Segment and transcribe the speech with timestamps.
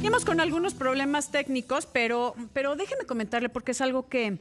[0.00, 4.38] Seguimos con algunos problemas técnicos, pero, pero déjeme comentarle porque es algo que,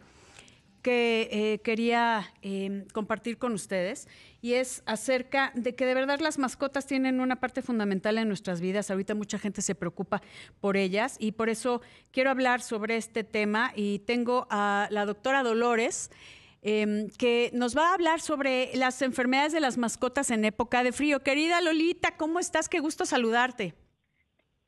[0.81, 4.07] que eh, quería eh, compartir con ustedes
[4.41, 8.61] y es acerca de que de verdad las mascotas tienen una parte fundamental en nuestras
[8.61, 8.89] vidas.
[8.89, 10.21] Ahorita mucha gente se preocupa
[10.61, 11.81] por ellas y por eso
[12.13, 16.09] quiero hablar sobre este tema y tengo a la doctora Dolores.
[16.61, 20.93] Em, que nos va a hablar sobre las enfermedades de las mascotas en época de
[20.93, 21.21] frío.
[21.21, 22.69] Querida Lolita, ¿cómo estás?
[22.69, 23.75] Qué gusto saludarte.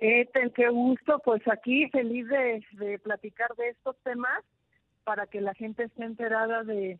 [0.01, 4.43] Ethel, qué gusto, pues aquí feliz de, de platicar de estos temas
[5.03, 6.99] para que la gente esté enterada de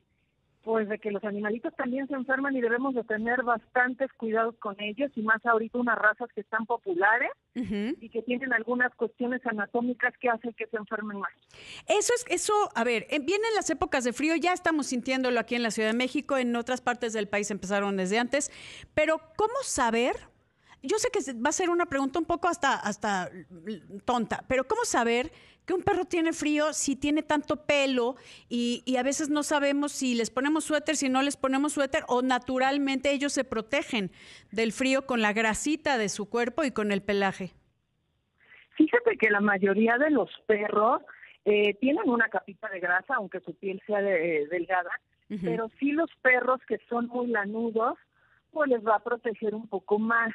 [0.64, 4.80] pues de que los animalitos también se enferman y debemos de tener bastantes cuidados con
[4.80, 10.14] ellos y más ahorita unas razas que están populares y que tienen algunas cuestiones anatómicas
[10.20, 11.32] que hacen que se enfermen más.
[11.88, 15.56] Eso es eso, a ver, eh, vienen las épocas de frío, ya estamos sintiéndolo aquí
[15.56, 18.52] en la Ciudad de México, en otras partes del país empezaron desde antes,
[18.94, 20.31] pero ¿cómo saber
[20.84, 23.30] yo sé que va a ser una pregunta un poco hasta, hasta
[24.06, 25.32] tonta, pero ¿cómo saber
[25.66, 28.16] que un perro tiene frío si tiene tanto pelo
[28.50, 32.04] y, y, a veces no sabemos si les ponemos suéter, si no les ponemos suéter
[32.08, 34.12] o naturalmente ellos se protegen
[34.52, 37.52] del frío con la grasita de su cuerpo y con el pelaje?
[38.76, 41.02] Fíjate que la mayoría de los perros
[41.46, 44.92] eh, tienen una capita de grasa, aunque su piel sea de, delgada,
[45.30, 45.40] uh -huh.
[45.44, 47.98] pero sí los perros que son muy lanudos,
[48.52, 50.34] pues les va a proteger un poco más.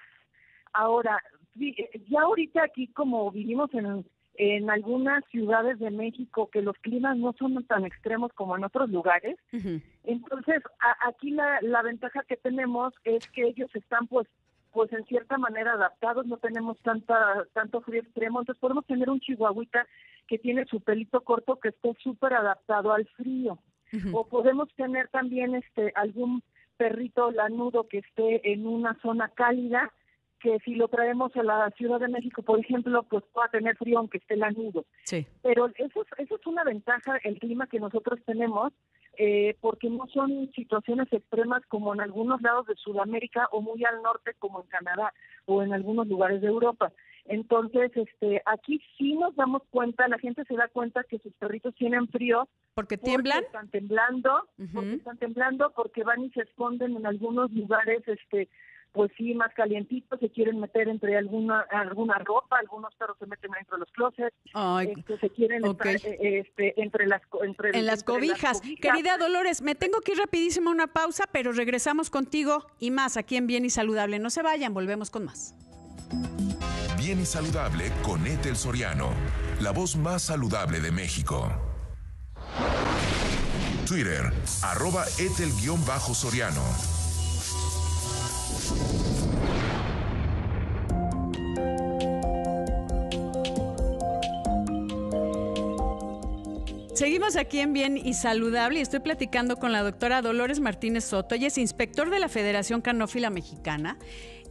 [0.76, 1.22] Ahora,
[1.54, 7.34] ya ahorita aquí como vivimos en, en algunas ciudades de México que los climas no
[7.38, 9.82] son tan extremos como en otros lugares, uh -huh.
[10.04, 14.28] entonces a, aquí la, la ventaja que tenemos es que ellos están pues
[14.72, 17.16] pues en cierta manera adaptados, no tenemos tanta
[17.54, 19.86] tanto frío extremo, entonces podemos tener un chihuahuita
[20.28, 23.58] que tiene su pelito corto que esté súper adaptado al frío.
[23.92, 24.10] Uh -huh.
[24.12, 26.42] O podemos tener también este algún
[26.76, 29.90] perrito lanudo que esté en una zona cálida
[30.46, 33.98] que si lo traemos a la Ciudad de México, por ejemplo, pues pueda tener frío
[33.98, 34.84] aunque esté lanudo.
[35.02, 35.26] Sí.
[35.42, 38.72] Pero eso es, eso es una ventaja, el clima que nosotros tenemos,
[39.18, 44.02] eh, porque no son situaciones extremas como en algunos lados de Sudamérica o muy al
[44.02, 45.12] norte como en Canadá
[45.46, 46.92] o en algunos lugares de Europa.
[47.24, 51.74] Entonces, este, aquí sí nos damos cuenta, la gente se da cuenta que sus perritos
[51.74, 52.46] tienen frío.
[52.74, 53.38] ¿Porque tiemblan?
[53.38, 54.72] Porque están temblando, uh -huh.
[54.72, 58.48] porque están temblando, porque van y se esconden en algunos lugares, este,
[58.96, 63.50] pues sí, más calientitos, se quieren meter entre alguna alguna ropa, algunos perros se meten
[63.50, 65.96] dentro de los closets, Ay, este, se quieren okay.
[65.96, 68.42] estar, eh, este, entre las entre, en las, entre cobijas.
[68.42, 68.80] las cobijas.
[68.80, 73.18] Querida Dolores, me tengo que ir rapidísimo a una pausa, pero regresamos contigo y más
[73.18, 74.18] aquí en Bien y Saludable.
[74.18, 75.54] No se vayan, volvemos con más.
[76.96, 79.10] Bien y Saludable con Ethel Soriano,
[79.60, 81.52] la voz más saludable de México.
[83.86, 84.32] Twitter,
[84.62, 86.95] arroba Ethel-Soriano.
[96.96, 101.34] Seguimos aquí en Bien y Saludable y estoy platicando con la doctora Dolores Martínez Soto.
[101.34, 103.98] Ella es inspector de la Federación Canófila Mexicana,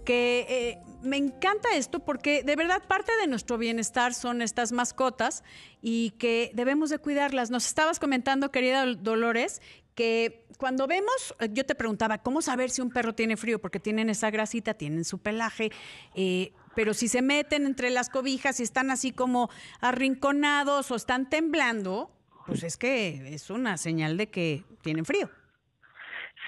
[0.05, 5.43] que eh, me encanta esto porque de verdad parte de nuestro bienestar son estas mascotas
[5.81, 7.51] y que debemos de cuidarlas.
[7.51, 9.61] Nos estabas comentando, querida Dolores,
[9.95, 13.59] que cuando vemos, yo te preguntaba, ¿cómo saber si un perro tiene frío?
[13.59, 15.71] Porque tienen esa grasita, tienen su pelaje,
[16.15, 19.49] eh, pero si se meten entre las cobijas y están así como
[19.79, 22.11] arrinconados o están temblando,
[22.45, 25.29] pues es que es una señal de que tienen frío.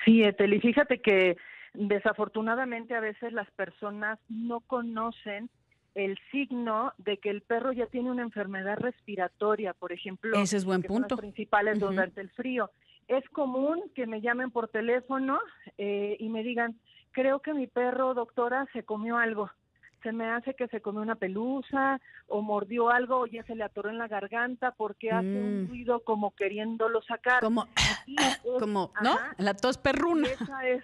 [0.03, 1.37] Sí, Etel, y fíjate que
[1.77, 5.49] desafortunadamente a veces las personas no conocen
[5.95, 10.37] el signo de que el perro ya tiene una enfermedad respiratoria, por ejemplo.
[10.37, 11.15] Ese es buen que punto.
[11.15, 11.89] Son las principales uh -huh.
[11.89, 12.69] durante el frío.
[13.07, 15.39] Es común que me llamen por teléfono
[15.77, 16.75] eh, y me digan,
[17.11, 19.49] creo que mi perro, doctora, se comió algo
[20.03, 23.63] se me hace que se comió una pelusa o mordió algo o ya se le
[23.63, 25.15] atoró en la garganta porque mm.
[25.15, 27.41] hace un ruido como queriéndolo sacar.
[27.41, 27.67] Como,
[28.07, 29.13] es, como ¿no?
[29.13, 30.27] Ajá, la tos perruna.
[30.29, 30.83] Esa es,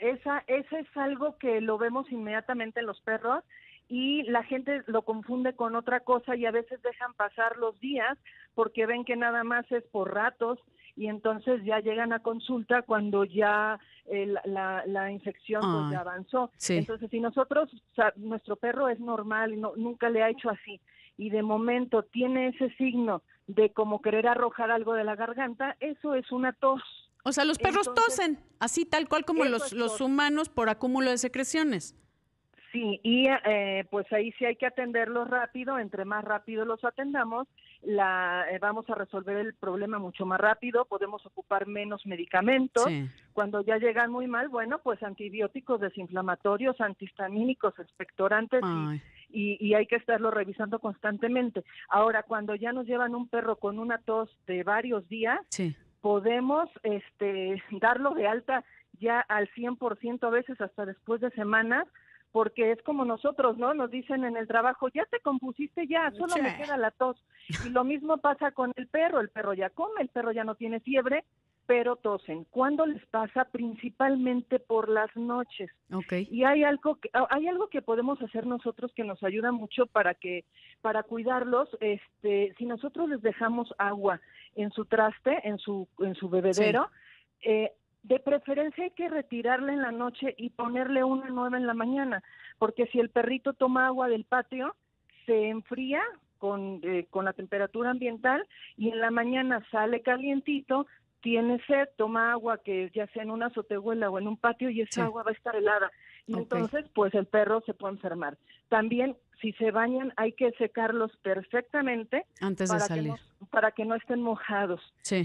[0.00, 3.44] esa, esa es algo que lo vemos inmediatamente en los perros
[3.88, 8.18] y la gente lo confunde con otra cosa y a veces dejan pasar los días
[8.54, 10.58] porque ven que nada más es por ratos
[10.94, 16.00] y entonces ya llegan a consulta cuando ya eh, la, la, infección ah, pues ya
[16.00, 16.50] avanzó.
[16.56, 16.76] Sí.
[16.76, 20.50] Entonces, si nosotros, o sea, nuestro perro es normal y no, nunca le ha hecho
[20.50, 20.80] así,
[21.16, 26.14] y de momento tiene ese signo de como querer arrojar algo de la garganta, eso
[26.14, 26.82] es una tos.
[27.28, 31.10] O sea, los perros Entonces, tosen, así tal cual como los, los humanos por acúmulo
[31.10, 31.94] de secreciones.
[32.72, 37.48] Sí, y eh, pues ahí sí hay que atenderlos rápido, entre más rápido los atendamos,
[37.82, 42.86] la, eh, vamos a resolver el problema mucho más rápido, podemos ocupar menos medicamentos.
[43.32, 48.62] Cuando ya llegan muy mal, bueno, pues antibióticos desinflamatorios, antihistamínicos, expectorantes
[49.30, 51.64] y, y, hay que estarlo revisando constantemente.
[51.88, 55.40] Ahora, cuando ya nos llevan un perro con una tos de varios días,
[56.08, 58.64] podemos este, darlo de alta
[58.98, 61.86] ya al 100% a veces hasta después de semanas
[62.32, 63.74] porque es como nosotros, ¿no?
[63.74, 67.22] Nos dicen en el trabajo, ya te compusiste ya, solo me queda la tos.
[67.62, 70.54] Y lo mismo pasa con el perro, el perro ya come, el perro ya no
[70.54, 71.24] tiene fiebre,
[71.68, 72.44] pero tosen.
[72.44, 73.44] ¿Cuándo les pasa?
[73.44, 75.70] Principalmente por las noches.
[75.92, 76.26] Okay.
[76.30, 80.14] Y hay algo que hay algo que podemos hacer nosotros que nos ayuda mucho para
[80.14, 80.46] que
[80.80, 84.18] para cuidarlos, este, si nosotros les dejamos agua
[84.56, 86.88] en su traste, en su en su bebedero,
[87.42, 87.72] eh,
[88.02, 92.22] de preferencia hay que retirarla en la noche y ponerle una nueva en la mañana,
[92.58, 94.74] porque si el perrito toma agua del patio,
[95.26, 96.00] se enfría
[96.38, 98.46] con, eh, con la temperatura ambiental
[98.78, 100.86] y en la mañana sale calientito,
[101.20, 104.82] tiene sed, toma agua que ya sea en una azotehuela o en un patio y
[104.82, 105.90] esa agua va a estar helada.
[106.26, 108.36] Y entonces, pues el perro se puede enfermar.
[108.68, 113.12] También, si se bañan, hay que secarlos perfectamente antes de salir.
[113.14, 114.80] Que no, para que no estén mojados.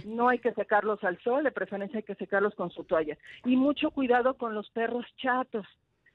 [0.06, 3.18] No hay que secarlos al sol, de preferencia hay que secarlos con su toalla.
[3.44, 5.68] Y mucho cuidado con los perros chatos.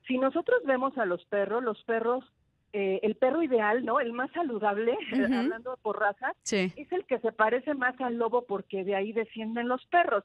[0.06, 2.24] Si nosotros vemos a los perros, los perros
[2.80, 3.98] eh, el perro ideal, ¿no?
[3.98, 4.96] El más saludable,
[5.36, 6.32] hablando por raza,
[6.76, 10.22] es el que se parece más al lobo porque de ahí descienden los perros.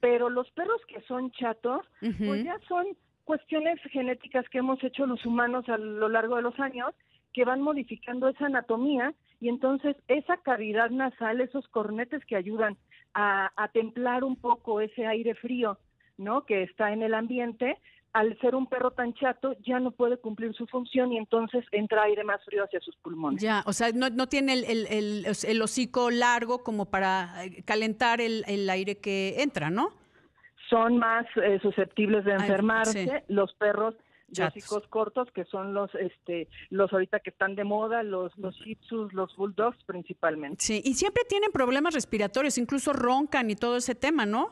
[0.00, 2.86] Pero los perros que son chatos, pues ya son
[3.24, 6.94] cuestiones genéticas que hemos hecho los humanos a lo largo de los años
[7.34, 12.78] que van modificando esa anatomía y entonces esa cavidad nasal, esos cornetes que ayudan
[13.12, 15.76] a, a templar un poco ese aire frío,
[16.16, 16.46] ¿no?
[16.46, 17.76] Que está en el ambiente,
[18.12, 22.02] al ser un perro tan chato, ya no puede cumplir su función y entonces entra
[22.04, 23.40] aire más frío hacia sus pulmones.
[23.40, 28.20] Ya, o sea, no, no tiene el, el, el, hocico largo como para eh, calentar
[28.20, 29.92] el, aire que entra, ¿no?
[30.68, 33.94] Son más eh, susceptibles de enfermarse los perros
[34.28, 38.54] de hocicos cortos, que son los este los ahorita que están de moda, los los
[38.60, 40.62] shih tzus, los bulldogs principalmente.
[40.62, 44.50] Sí, y siempre tienen problemas respiratorios, incluso roncan y todo ese tema, ¿no?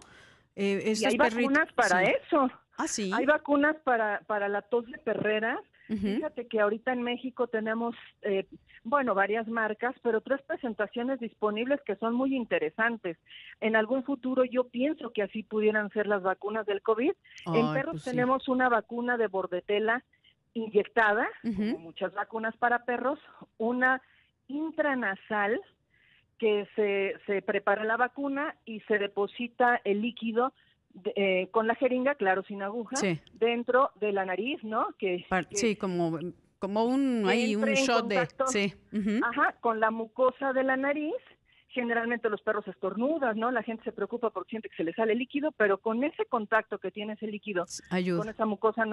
[0.56, 2.50] Eh, y hay vacunas para eso.
[2.78, 3.10] Ah, sí.
[3.12, 5.60] Hay vacunas para, para la tos de perreras.
[5.88, 8.46] Fíjate que ahorita en México tenemos, eh,
[8.84, 13.16] bueno, varias marcas, pero tres presentaciones disponibles que son muy interesantes.
[13.62, 17.12] En algún futuro yo pienso que así pudieran ser las vacunas del COVID.
[17.46, 20.04] en perros pues tenemos una vacuna de bordetela
[20.52, 23.19] inyectada, como muchas vacunas para perros,
[23.56, 24.02] una
[24.46, 25.58] intranasal
[26.38, 30.52] que se, se prepara la vacuna y se deposita el líquido
[31.17, 32.97] eh, con la jeringa, claro, sin aguja,
[33.35, 34.89] dentro de la nariz, ¿no?
[34.99, 36.19] Que, sí, como,
[36.59, 38.27] como un, ahí, un shot de...
[38.47, 38.75] Sí.
[39.23, 41.15] Ajá, con la mucosa de la nariz.
[41.71, 43.50] Generalmente los perros estornudan, ¿no?
[43.50, 46.79] La gente se preocupa porque siente que se le sale líquido, pero con ese contacto
[46.79, 48.85] que tiene ese líquido, con esa mucosa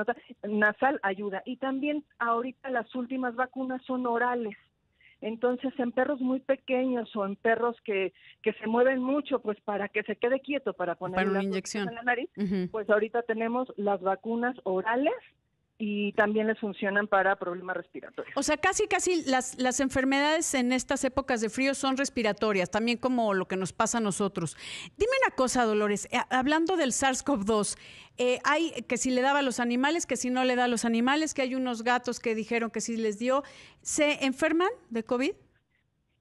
[0.43, 1.41] nasal, ayuda.
[1.45, 4.55] Y también ahorita las últimas vacunas son orales.
[5.21, 9.89] Entonces, en perros muy pequeños o en perros que, que se mueven mucho, pues para
[9.89, 11.89] que se quede quieto, para poner una inyección.
[11.89, 12.29] en la nariz,
[12.71, 15.13] pues ahorita tenemos las vacunas orales
[15.77, 18.33] y también les funcionan para problemas respiratorios.
[18.37, 22.97] O sea, casi, casi las, las enfermedades en estas épocas de frío son respiratorias, también
[22.97, 24.55] como lo que nos pasa a nosotros.
[24.97, 27.77] Dime una cosa, Dolores, eh, hablando del SARS-CoV-2,
[28.17, 30.69] eh, hay que si le daba a los animales, que si no le da a
[30.69, 33.43] los animales, que hay unos gatos que dijeron que sí les dio.
[33.81, 35.33] ¿Se enferman de COVID?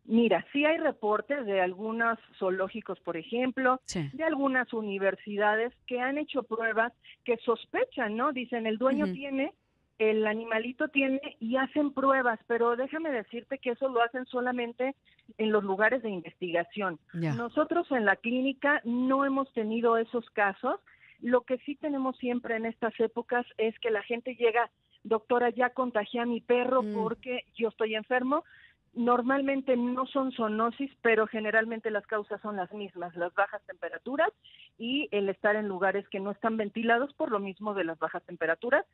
[0.07, 3.81] Mira, sí hay reportes de algunos zoológicos, por ejemplo,
[4.13, 6.93] de algunas universidades que han hecho pruebas
[7.25, 8.33] que sospechan, ¿no?
[8.33, 9.55] Dicen, el dueño tiene,
[9.99, 14.95] el animalito tiene y hacen pruebas, pero déjame decirte que eso lo hacen solamente
[15.39, 16.99] en los lugares de investigación.
[17.15, 20.81] Nosotros en la clínica no hemos tenido esos casos.
[21.21, 24.71] Lo que sí tenemos siempre en estas épocas es que la gente llega,
[25.03, 26.93] doctora, ya contagié a mi perro mm.
[26.93, 28.45] porque yo estoy enfermo,
[28.97, 34.29] Normalmente no son zoonosis, pero generalmente las causas son las mismas, las bajas temperaturas
[34.79, 38.23] y el estar en lugares que no están ventilados por lo mismo de las bajas
[38.25, 38.85] temperaturas.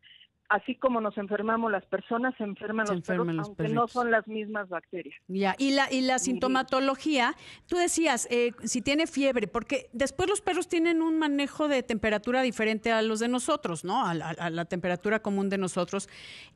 [0.48, 4.68] Así como nos enfermamos las personas, se enferman los perros, aunque no son las mismas
[4.68, 5.14] bacterias.
[5.28, 7.34] Ya, y la, y la sintomatología,
[7.68, 12.42] tú decías, eh, si tiene fiebre, porque después los perros tienen un manejo de temperatura
[12.42, 14.04] diferente a los de nosotros, ¿no?
[14.04, 16.08] A, a la temperatura común de nosotros.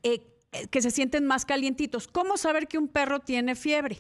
[0.03, 0.34] Eh,
[0.71, 2.09] que se sienten más calientitos.
[2.09, 3.99] ¿Cómo saber que un perro tiene fiebre?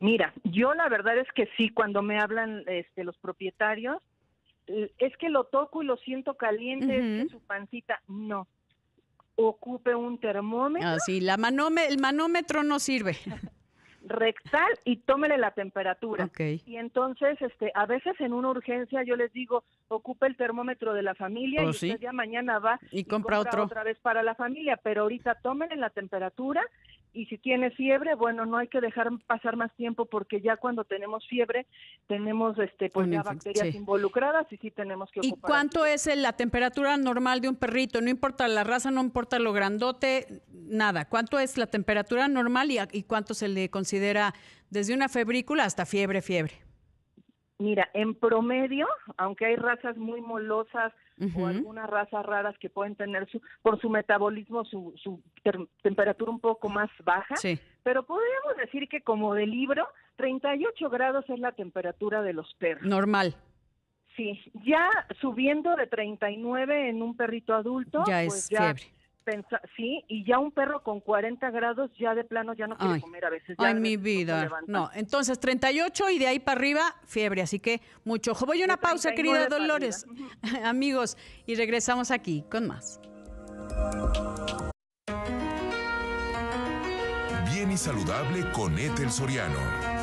[0.00, 4.00] Mira, yo la verdad es que sí, cuando me hablan este, los propietarios,
[4.66, 8.46] es que lo toco y lo siento caliente, es que su pancita, no.
[9.36, 10.88] ocupe un termómetro.
[10.88, 13.16] Ah, sí, la el manómetro no sirve.
[14.06, 16.26] rectal y tómele la temperatura.
[16.26, 16.62] Okay.
[16.66, 21.02] Y entonces, este, a veces en una urgencia yo les digo, ocupe el termómetro de
[21.02, 21.88] la familia Oh, y sí.
[21.90, 23.64] usted ya mañana va Y compra otro.
[23.64, 26.62] otra vez para la familia, pero ahorita tómenle la temperatura
[27.18, 30.84] y si tiene fiebre, bueno, no hay que dejar pasar más tiempo porque ya cuando
[30.84, 31.66] tenemos fiebre
[32.06, 33.76] tenemos este pues ya bacterias sí.
[33.78, 38.00] involucradas y sí tenemos que ¿Y ocupar cuánto es la temperatura normal de un perrito?
[38.00, 41.08] No importa la raza, no importa lo grandote, nada.
[41.08, 44.32] ¿Cuánto es la temperatura normal y, a- y cuánto se le considera
[44.70, 46.54] desde una febrícula hasta fiebre, fiebre?
[47.58, 50.92] Mira, en promedio, aunque hay razas muy molosas
[51.36, 55.20] O algunas razas raras que pueden tener su, por su metabolismo su, su
[55.82, 57.58] temperatura un poco más baja, Sí.
[57.82, 62.84] pero podríamos decir que como de libro, 38 grados es la temperatura de los perros.
[62.86, 63.34] Normal.
[64.16, 64.88] Sí, ya
[65.20, 68.97] subiendo de 39 en un perrito adulto, ya pues es ya fiebre.
[69.76, 73.00] Sí, y ya un perro con 40 grados ya de plano ya no quiere Ay.
[73.00, 73.56] comer a veces.
[73.58, 74.48] ya Ay, mi vida.
[74.66, 77.42] No, entonces 38 y de ahí para arriba, fiebre.
[77.42, 78.46] Así que mucho ojo.
[78.46, 80.06] Voy a una De pausa, 39 querida Dolores.
[80.64, 81.16] Amigos,
[81.46, 83.00] y regresamos aquí con más.
[87.52, 89.97] Bien y saludable con Ethel Soriano.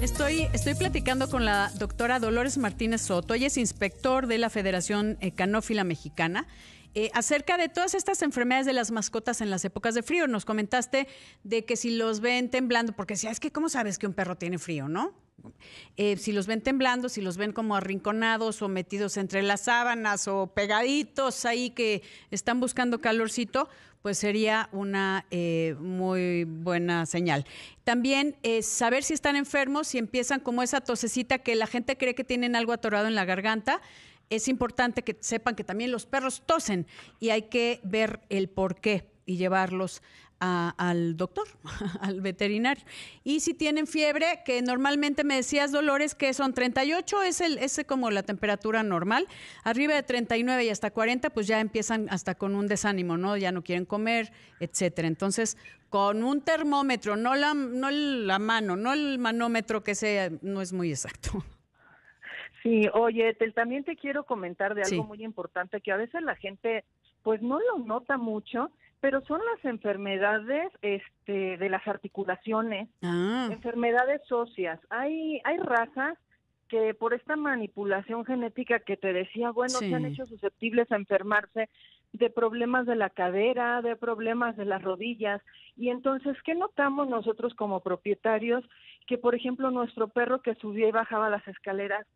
[0.00, 5.18] Estoy, estoy platicando con la doctora Dolores Martínez Soto, ella es inspector de la Federación
[5.20, 6.46] eh, Canófila Mexicana,
[6.94, 10.26] eh, acerca de todas estas enfermedades de las mascotas en las épocas de frío.
[10.26, 11.06] Nos comentaste
[11.44, 14.38] de que si los ven temblando, porque si es que ¿cómo sabes que un perro
[14.38, 15.12] tiene frío, no?
[15.96, 20.28] Eh, si los ven temblando, si los ven como arrinconados o metidos entre las sábanas
[20.28, 23.68] o pegaditos ahí que están buscando calorcito,
[24.02, 27.44] pues sería una eh, muy buena señal.
[27.84, 32.14] También eh, saber si están enfermos, si empiezan como esa tosecita que la gente cree
[32.14, 33.80] que tienen algo atorado en la garganta.
[34.30, 36.86] Es importante que sepan que también los perros tosen
[37.18, 40.02] y hay que ver el por qué y llevarlos
[40.40, 41.46] a- al doctor,
[42.00, 42.84] al veterinario.
[43.24, 47.80] Y si tienen fiebre, que normalmente me decías, Dolores, que son 38, es, el, es
[47.86, 49.26] como la temperatura normal.
[49.64, 53.36] Arriba de 39 y hasta 40, pues ya empiezan hasta con un desánimo, ¿no?
[53.36, 55.06] Ya no quieren comer, etcétera.
[55.08, 55.56] Entonces,
[55.88, 60.72] con un termómetro, no la, no la mano, no el manómetro que sea, no es
[60.72, 61.44] muy exacto.
[62.62, 65.08] Sí, oye, Ethel, también te quiero comentar de algo Sí.
[65.08, 66.84] muy importante que a veces la gente
[67.22, 68.70] pues no lo nota mucho,
[69.00, 74.78] pero son las enfermedades este de las articulaciones, Ah, enfermedades óseas.
[74.90, 76.18] Hay hay razas
[76.68, 81.68] que por esta manipulación genética que te decía, bueno, se han hecho susceptibles a enfermarse
[82.12, 85.42] de problemas de la cadera, de problemas de las rodillas.
[85.76, 88.64] Y entonces, ¿qué notamos nosotros como propietarios?
[89.08, 92.06] Que, por ejemplo, nuestro perro que subía y bajaba las escaleras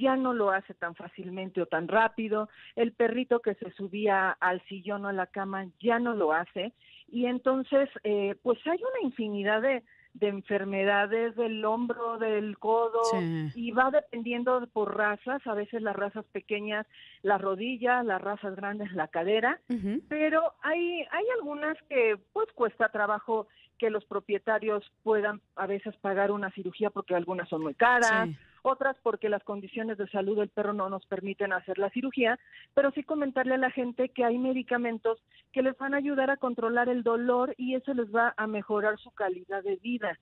[0.00, 2.48] ya no lo hace tan fácilmente o tan rápido.
[2.74, 6.72] El perrito que se subía al sillón o a la cama ya no lo hace.
[7.08, 9.82] Y entonces, eh, pues hay una infinidad de,
[10.14, 13.48] de enfermedades del hombro, del codo, Sí.
[13.54, 16.86] y va dependiendo por razas, a veces las razas pequeñas,
[17.22, 19.60] las rodillas, las razas grandes, la cadera,
[20.08, 23.46] pero hay, hay algunas que pues cuesta trabajo
[23.78, 28.36] que los propietarios puedan a veces pagar una cirugía porque algunas son muy caras, Sí.
[28.62, 32.38] Otras porque las condiciones de salud del perro no nos permiten hacer la cirugía,
[32.74, 35.18] pero sí comentarle a la gente que hay medicamentos
[35.52, 38.98] que les van a ayudar a controlar el dolor y eso les va a mejorar
[38.98, 40.18] su calidad de vida.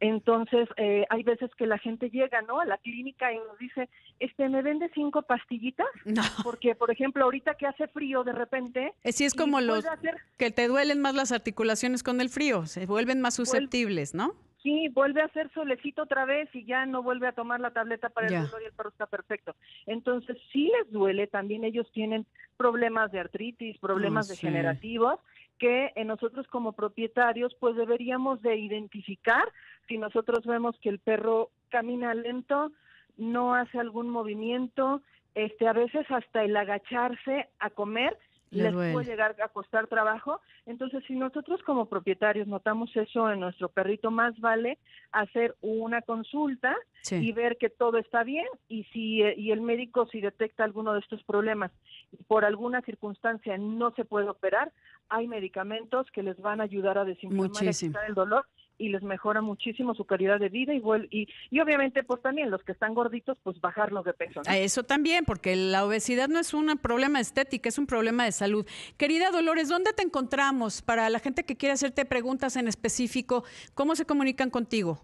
[0.00, 2.60] Entonces, eh, hay veces que la gente llega, ¿no?
[2.60, 3.88] A la clínica y nos dice,
[4.20, 5.86] este, ¿me vende cinco pastillitas?
[6.04, 6.22] No.
[6.42, 8.94] Porque, por ejemplo, ahorita que hace frío de repente...
[9.04, 12.66] Eh, Sí, es como los hacer- que te duelen más las articulaciones con el frío,
[12.66, 14.34] se vuelven más susceptibles, ¿no?
[14.66, 18.08] Sí, vuelve a hacer solecito otra vez y ya no vuelve a tomar la tableta
[18.08, 19.54] para el dolor y el perro está perfecto.
[19.86, 24.32] Entonces, sí les duele, también ellos tienen problemas de artritis, problemas sí.
[24.32, 25.20] degenerativos,
[25.60, 29.44] que en nosotros como propietarios pues deberíamos de identificar
[29.86, 32.72] si nosotros vemos que el perro camina lento,
[33.16, 35.00] no hace algún movimiento,
[35.36, 38.18] este a veces hasta el agacharse a comer
[38.56, 38.92] Le les duele.
[38.92, 40.40] puede llegar a costar trabajo.
[40.66, 44.78] Entonces, si nosotros como propietarios notamos eso en nuestro perrito, más vale
[45.12, 47.16] hacer una consulta Sí.
[47.16, 50.92] y ver que todo está bien y si eh, y el médico si detecta alguno
[50.92, 51.70] de estos problemas
[52.10, 54.72] y por alguna circunstancia no se puede operar,
[55.08, 57.62] hay medicamentos que les van a ayudar a desinflamar
[58.08, 58.44] el dolor
[58.78, 62.50] y les mejora muchísimo su calidad de vida y, vuel- y y obviamente pues también
[62.50, 64.42] los que están gorditos pues bajarlos de peso.
[64.44, 64.50] ¿no?
[64.50, 68.32] A eso también, porque la obesidad no es un problema estético, es un problema de
[68.32, 68.66] salud.
[68.96, 70.82] Querida Dolores, ¿dónde te encontramos?
[70.82, 75.00] Para la gente que quiere hacerte preguntas en específico, ¿cómo se comunican contigo?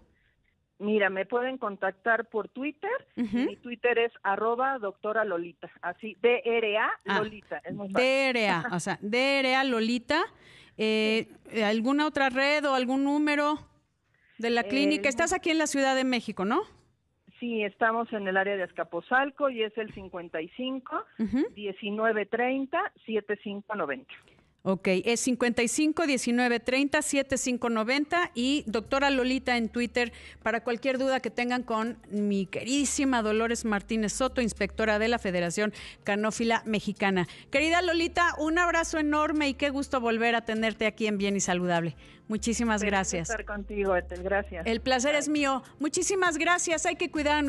[0.79, 2.91] Mira, me pueden contactar por Twitter.
[3.15, 5.71] Mi Twitter es arroba doctora Lolita.
[5.81, 7.61] Así, D-R-A ah, Lolita.
[7.89, 10.21] D-R-A, o sea, D-R-A Lolita.
[10.77, 11.27] Eh,
[11.63, 13.59] ¿Alguna otra red o algún número
[14.37, 15.09] de la clínica?
[15.09, 16.61] Estás aquí en la Ciudad de México, ¿no?
[17.39, 21.05] Sí, estamos en el área de Escaposalco y es el 55
[21.55, 24.13] 1930 7590.
[24.65, 31.29] Ok, es 55 19 30 7590 y doctora Lolita en Twitter para cualquier duda que
[31.29, 35.73] tengan con mi queridísima Dolores Martínez Soto, inspectora de la Federación
[36.05, 37.27] Canófila Mexicana.
[37.51, 41.41] Querida Lolita, un abrazo enorme y qué gusto volver a tenerte aquí en Bien y
[41.41, 41.97] Saludable.
[42.29, 43.29] Muchísimas gracias.
[43.29, 44.23] estar contigo, Etel.
[44.23, 44.65] Gracias.
[44.65, 45.61] El placer es mío.
[45.79, 46.85] Muchísimas gracias.
[46.85, 47.41] Hay que cuidar a